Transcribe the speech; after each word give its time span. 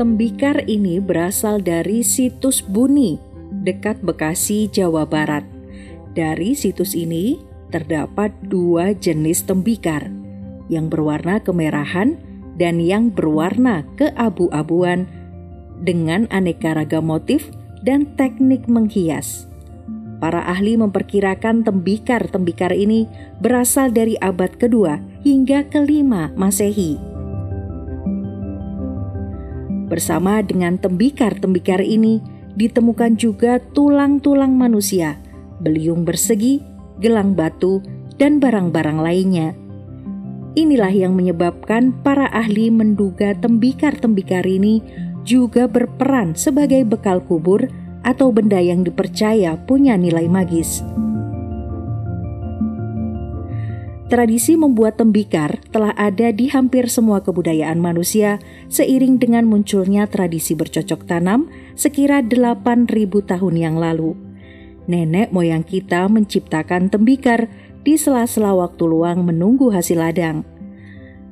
Tembikar 0.00 0.64
ini 0.64 0.96
berasal 0.96 1.60
dari 1.60 2.00
situs 2.00 2.64
Buni, 2.64 3.20
dekat 3.60 4.00
Bekasi, 4.00 4.64
Jawa 4.72 5.04
Barat. 5.04 5.44
Dari 6.16 6.56
situs 6.56 6.96
ini 6.96 7.36
terdapat 7.68 8.32
dua 8.48 8.96
jenis 8.96 9.44
tembikar, 9.44 10.08
yang 10.72 10.88
berwarna 10.88 11.44
kemerahan 11.44 12.16
dan 12.56 12.80
yang 12.80 13.12
berwarna 13.12 13.84
keabu-abuan 14.00 15.04
dengan 15.84 16.24
aneka 16.32 16.72
ragam 16.72 17.04
motif 17.04 17.52
dan 17.84 18.08
teknik 18.16 18.72
menghias. 18.72 19.52
Para 20.16 20.48
ahli 20.48 20.80
memperkirakan 20.80 21.60
tembikar-tembikar 21.60 22.72
ini 22.72 23.04
berasal 23.44 23.92
dari 23.92 24.16
abad 24.24 24.56
kedua 24.56 24.96
hingga 25.28 25.68
kelima 25.68 26.32
Masehi. 26.40 27.09
Bersama 29.90 30.38
dengan 30.46 30.78
tembikar-tembikar 30.78 31.82
ini 31.82 32.22
ditemukan 32.54 33.18
juga 33.18 33.58
tulang-tulang 33.74 34.54
manusia, 34.54 35.18
beliung 35.58 36.06
bersegi, 36.06 36.62
gelang 37.02 37.34
batu, 37.34 37.82
dan 38.14 38.38
barang-barang 38.38 39.02
lainnya. 39.02 39.50
Inilah 40.54 40.94
yang 40.94 41.18
menyebabkan 41.18 41.90
para 42.06 42.30
ahli 42.30 42.70
menduga 42.70 43.34
tembikar-tembikar 43.34 44.46
ini 44.46 44.78
juga 45.26 45.66
berperan 45.66 46.38
sebagai 46.38 46.86
bekal 46.86 47.18
kubur 47.26 47.66
atau 48.06 48.30
benda 48.30 48.62
yang 48.62 48.86
dipercaya 48.86 49.58
punya 49.66 49.98
nilai 49.98 50.30
magis. 50.30 50.86
Tradisi 54.10 54.58
membuat 54.58 54.98
tembikar 54.98 55.62
telah 55.70 55.94
ada 55.94 56.34
di 56.34 56.50
hampir 56.50 56.90
semua 56.90 57.22
kebudayaan 57.22 57.78
manusia 57.78 58.42
seiring 58.66 59.22
dengan 59.22 59.46
munculnya 59.46 60.10
tradisi 60.10 60.58
bercocok 60.58 61.06
tanam 61.06 61.46
sekira 61.78 62.18
8000 62.18 62.90
tahun 63.06 63.54
yang 63.54 63.78
lalu. 63.78 64.18
Nenek 64.90 65.30
moyang 65.30 65.62
kita 65.62 66.10
menciptakan 66.10 66.90
tembikar 66.90 67.46
di 67.86 67.94
sela-sela 67.94 68.50
waktu 68.50 68.82
luang 68.82 69.22
menunggu 69.22 69.70
hasil 69.70 70.02
ladang. 70.02 70.42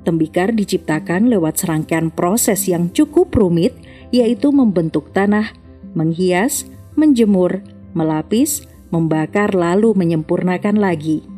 Tembikar 0.06 0.54
diciptakan 0.54 1.26
lewat 1.26 1.58
serangkaian 1.58 2.14
proses 2.14 2.70
yang 2.70 2.94
cukup 2.94 3.34
rumit 3.34 3.74
yaitu 4.14 4.54
membentuk 4.54 5.10
tanah, 5.10 5.50
menghias, 5.98 6.70
menjemur, 6.94 7.58
melapis, 7.90 8.62
membakar 8.94 9.50
lalu 9.50 9.98
menyempurnakan 9.98 10.78
lagi. 10.78 11.37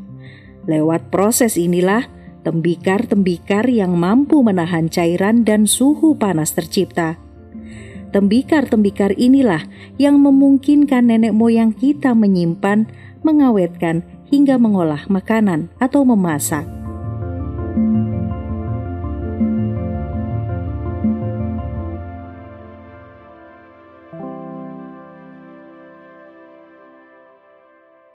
Lewat 0.69 1.09
proses 1.09 1.57
inilah 1.57 2.09
tembikar-tembikar 2.45 3.69
yang 3.69 3.97
mampu 3.97 4.41
menahan 4.41 4.89
cairan 4.89 5.45
dan 5.45 5.69
suhu 5.69 6.17
panas 6.17 6.57
tercipta. 6.57 7.21
Tembikar-tembikar 8.11 9.15
inilah 9.15 9.71
yang 9.95 10.19
memungkinkan 10.19 11.15
nenek 11.15 11.31
moyang 11.31 11.71
kita 11.71 12.11
menyimpan, 12.11 12.91
mengawetkan, 13.23 14.03
hingga 14.31 14.59
mengolah 14.59 15.07
makanan 15.11 15.71
atau 15.83 16.07
memasak. 16.07 16.67